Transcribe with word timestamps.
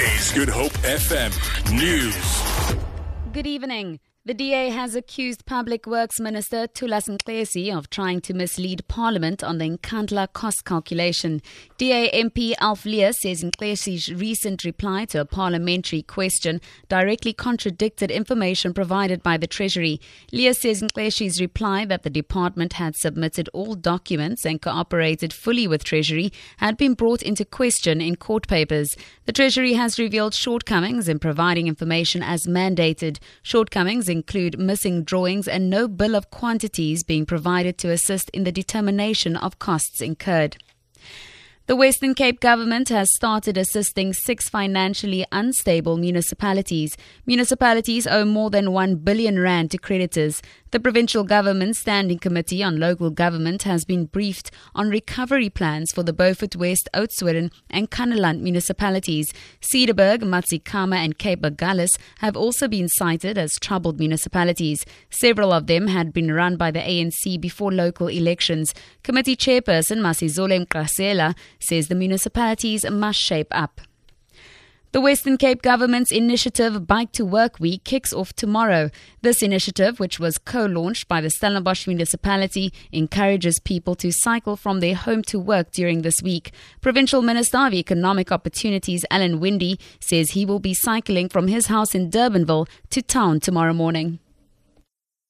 Is 0.00 0.32
Good 0.32 0.48
Hope 0.48 0.72
FM 0.84 1.30
News. 1.70 2.16
Good 3.30 3.46
evening. 3.46 4.00
The 4.24 4.34
DA 4.34 4.70
has 4.70 4.94
accused 4.94 5.46
Public 5.46 5.84
Works 5.84 6.20
Minister 6.20 6.68
Thulas 6.68 7.08
Nxesi 7.08 7.76
of 7.76 7.90
trying 7.90 8.20
to 8.20 8.32
mislead 8.32 8.86
Parliament 8.86 9.42
on 9.42 9.58
the 9.58 9.68
Nkandla 9.68 10.32
cost 10.32 10.64
calculation. 10.64 11.42
DA 11.76 12.08
MP 12.12 12.52
Alf 12.60 12.84
Lees 12.84 13.18
says 13.20 13.42
Nxesi's 13.42 14.14
recent 14.14 14.62
reply 14.62 15.06
to 15.06 15.20
a 15.20 15.24
parliamentary 15.24 16.02
question 16.02 16.60
directly 16.88 17.32
contradicted 17.32 18.12
information 18.12 18.72
provided 18.72 19.24
by 19.24 19.36
the 19.36 19.48
Treasury. 19.48 20.00
Lees 20.30 20.60
says 20.60 20.82
Nxesi's 20.82 21.40
reply 21.40 21.84
that 21.84 22.04
the 22.04 22.08
department 22.08 22.74
had 22.74 22.94
submitted 22.94 23.48
all 23.52 23.74
documents 23.74 24.46
and 24.46 24.62
cooperated 24.62 25.32
fully 25.32 25.66
with 25.66 25.82
Treasury 25.82 26.32
had 26.58 26.76
been 26.76 26.94
brought 26.94 27.22
into 27.24 27.44
question 27.44 28.00
in 28.00 28.14
court 28.14 28.46
papers. 28.46 28.96
The 29.24 29.32
Treasury 29.32 29.72
has 29.72 29.98
revealed 29.98 30.32
shortcomings 30.32 31.08
in 31.08 31.18
providing 31.18 31.66
information 31.66 32.22
as 32.22 32.46
mandated. 32.46 33.18
Shortcomings 33.42 34.11
include 34.12 34.58
missing 34.58 35.02
drawings 35.02 35.48
and 35.48 35.68
no 35.68 35.88
bill 35.88 36.14
of 36.14 36.30
quantities 36.30 37.02
being 37.02 37.26
provided 37.26 37.78
to 37.78 37.90
assist 37.90 38.30
in 38.30 38.44
the 38.44 38.52
determination 38.52 39.34
of 39.36 39.58
costs 39.58 40.00
incurred. 40.00 40.56
The 41.66 41.76
Western 41.76 42.14
Cape 42.14 42.40
government 42.40 42.88
has 42.88 43.08
started 43.14 43.56
assisting 43.56 44.12
six 44.12 44.48
financially 44.48 45.24
unstable 45.30 45.96
municipalities. 45.96 46.96
Municipalities 47.24 48.04
owe 48.04 48.24
more 48.24 48.50
than 48.50 48.72
1 48.72 48.96
billion 48.96 49.38
rand 49.38 49.70
to 49.70 49.78
creditors. 49.78 50.42
The 50.72 50.80
provincial 50.80 51.22
government 51.22 51.76
standing 51.76 52.18
committee 52.18 52.64
on 52.64 52.80
local 52.80 53.10
government 53.10 53.62
has 53.62 53.84
been 53.84 54.06
briefed 54.06 54.50
on 54.74 54.88
recovery 54.88 55.50
plans 55.50 55.92
for 55.92 56.02
the 56.02 56.12
Beaufort 56.12 56.56
West, 56.56 56.88
Oudtshoorn 56.94 57.52
and 57.70 57.90
Kannaland 57.90 58.40
municipalities. 58.40 59.32
Cederberg, 59.60 60.22
Matzikama 60.22 60.96
and 60.96 61.16
Cape 61.16 61.42
Agulhas 61.42 61.96
have 62.18 62.36
also 62.36 62.66
been 62.66 62.88
cited 62.88 63.38
as 63.38 63.60
troubled 63.60 64.00
municipalities. 64.00 64.84
Several 65.10 65.52
of 65.52 65.68
them 65.68 65.86
had 65.86 66.12
been 66.12 66.32
run 66.32 66.56
by 66.56 66.72
the 66.72 66.80
ANC 66.80 67.40
before 67.40 67.70
local 67.70 68.08
elections. 68.08 68.74
Committee 69.04 69.36
chairperson 69.36 69.98
Masizole 69.98 70.66
Mnqasela 70.66 71.36
says 71.62 71.88
the 71.88 71.94
municipalities 71.94 72.88
must 72.90 73.18
shape 73.18 73.48
up. 73.50 73.80
The 74.92 75.00
Western 75.00 75.38
Cape 75.38 75.62
government's 75.62 76.12
initiative 76.12 76.86
Bike 76.86 77.12
to 77.12 77.24
Work 77.24 77.58
Week 77.58 77.82
kicks 77.82 78.12
off 78.12 78.34
tomorrow. 78.34 78.90
This 79.22 79.40
initiative, 79.40 79.98
which 79.98 80.20
was 80.20 80.36
co-launched 80.36 81.08
by 81.08 81.22
the 81.22 81.30
Stellenbosch 81.30 81.86
municipality, 81.86 82.74
encourages 82.92 83.58
people 83.58 83.94
to 83.94 84.12
cycle 84.12 84.54
from 84.54 84.80
their 84.80 84.94
home 84.94 85.22
to 85.28 85.40
work 85.40 85.70
during 85.70 86.02
this 86.02 86.16
week. 86.22 86.52
Provincial 86.82 87.22
Minister 87.22 87.56
of 87.56 87.72
Economic 87.72 88.30
Opportunities 88.30 89.06
Alan 89.10 89.40
Winde 89.40 89.78
says 89.98 90.32
he 90.32 90.44
will 90.44 90.60
be 90.60 90.74
cycling 90.74 91.30
from 91.30 91.48
his 91.48 91.68
house 91.68 91.94
in 91.94 92.10
Durbanville 92.10 92.68
to 92.90 93.00
town 93.00 93.40
tomorrow 93.40 93.72
morning. 93.72 94.18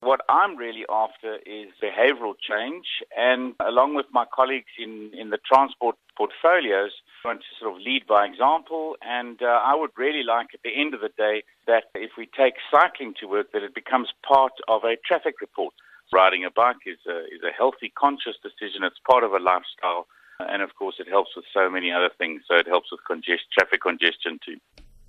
What 0.00 0.20
I'm 0.28 0.58
really 0.58 0.84
after 0.90 1.36
is 1.46 1.68
behavioral 1.82 2.34
change, 2.38 2.84
and 3.16 3.54
along 3.66 3.94
with 3.94 4.06
my 4.12 4.26
colleagues 4.34 4.70
in, 4.78 5.12
in 5.18 5.30
the 5.30 5.38
transport 5.50 5.96
portfolios, 6.16 6.92
I 7.24 7.28
want 7.28 7.40
to 7.40 7.52
sort 7.60 7.74
of 7.74 7.80
lead 7.80 8.06
by 8.06 8.24
example. 8.24 8.96
And 9.02 9.42
uh, 9.42 9.60
I 9.62 9.74
would 9.74 9.90
really 9.96 10.22
like 10.22 10.48
at 10.54 10.60
the 10.64 10.74
end 10.74 10.94
of 10.94 11.00
the 11.00 11.10
day 11.16 11.42
that 11.66 11.84
if 11.94 12.12
we 12.16 12.28
take 12.36 12.54
cycling 12.70 13.14
to 13.20 13.26
work, 13.26 13.52
that 13.52 13.62
it 13.62 13.74
becomes 13.74 14.08
part 14.26 14.52
of 14.68 14.84
a 14.84 14.96
traffic 15.06 15.40
report. 15.40 15.74
Riding 16.12 16.44
a 16.44 16.50
bike 16.50 16.86
is 16.86 16.98
a, 17.08 17.24
is 17.26 17.42
a 17.42 17.52
healthy, 17.52 17.92
conscious 17.98 18.36
decision. 18.42 18.84
It's 18.84 19.00
part 19.08 19.24
of 19.24 19.32
a 19.32 19.38
lifestyle. 19.38 20.06
And 20.38 20.62
of 20.62 20.74
course, 20.76 20.96
it 20.98 21.08
helps 21.08 21.30
with 21.34 21.46
so 21.52 21.68
many 21.70 21.90
other 21.90 22.10
things. 22.16 22.42
So 22.48 22.56
it 22.56 22.68
helps 22.68 22.92
with 22.92 23.00
congest- 23.06 23.50
traffic 23.52 23.82
congestion 23.82 24.38
too. 24.44 24.58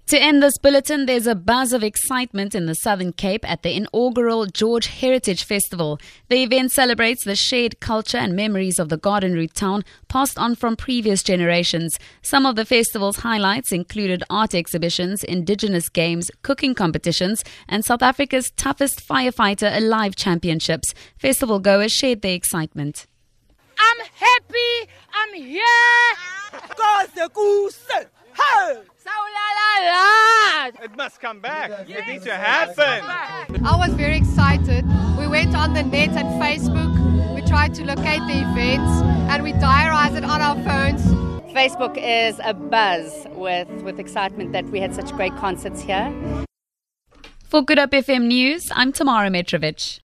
To 0.07 0.17
end 0.17 0.41
this 0.41 0.57
bulletin, 0.57 1.05
there's 1.05 1.27
a 1.27 1.35
buzz 1.35 1.73
of 1.73 1.83
excitement 1.83 2.55
in 2.55 2.65
the 2.65 2.75
Southern 2.75 3.11
Cape 3.11 3.43
at 3.43 3.61
the 3.61 3.75
inaugural 3.75 4.45
George 4.45 4.87
Heritage 4.87 5.43
Festival. 5.43 5.99
The 6.29 6.43
event 6.43 6.71
celebrates 6.71 7.25
the 7.25 7.35
shared 7.35 7.81
culture 7.81 8.17
and 8.17 8.33
memories 8.33 8.79
of 8.79 8.87
the 8.87 8.95
garden 8.95 9.33
route 9.33 9.53
town 9.53 9.83
passed 10.07 10.39
on 10.39 10.55
from 10.55 10.77
previous 10.77 11.23
generations. 11.23 11.99
Some 12.21 12.45
of 12.45 12.55
the 12.55 12.63
festival's 12.63 13.17
highlights 13.17 13.73
included 13.73 14.23
art 14.29 14.55
exhibitions, 14.55 15.25
indigenous 15.25 15.89
games, 15.89 16.31
cooking 16.41 16.73
competitions, 16.73 17.43
and 17.67 17.83
South 17.83 18.01
Africa's 18.01 18.51
toughest 18.51 19.05
firefighter 19.05 19.75
alive 19.75 20.15
championships. 20.15 20.93
Festival 21.17 21.59
goers 21.59 21.91
shared 21.91 22.21
their 22.21 22.33
excitement. 22.33 23.07
I'm 23.77 24.05
happy. 24.15 24.89
I'm 25.13 25.33
here. 25.33 25.65
It 31.07 31.11
must 31.11 31.21
come 31.21 31.39
back. 31.39 31.71
It 31.87 32.05
needs 32.05 32.25
to 32.25 32.33
happen. 32.33 33.01
I 33.65 33.77
was 33.77 33.93
very 33.93 34.17
excited. 34.17 34.83
We 35.17 35.25
went 35.25 35.55
on 35.55 35.73
the 35.73 35.81
net 35.81 36.09
and 36.09 36.27
Facebook. 36.41 37.33
We 37.33 37.41
tried 37.43 37.73
to 37.75 37.85
locate 37.85 38.19
the 38.27 38.41
events 38.41 38.91
and 39.31 39.41
we 39.41 39.53
diarized 39.53 40.17
it 40.17 40.25
on 40.25 40.41
our 40.41 40.55
phones. 40.65 41.01
Facebook 41.53 41.95
is 41.97 42.41
a 42.43 42.53
buzz 42.53 43.25
with, 43.29 43.69
with 43.83 44.01
excitement 44.01 44.51
that 44.51 44.65
we 44.65 44.81
had 44.81 44.93
such 44.93 45.13
great 45.13 45.33
concerts 45.37 45.79
here. 45.79 46.13
For 47.45 47.61
Good 47.61 47.79
Hope 47.79 47.91
FM 47.91 48.25
News, 48.25 48.69
I'm 48.75 48.91
Tamara 48.91 49.29
Mitrovic. 49.29 49.95